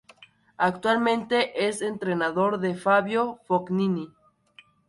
[0.57, 4.11] Actualmente es entrenador de Fabio Fognini.